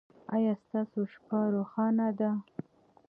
[0.35, 2.31] ایا ستاسو شپه روښانه ده؟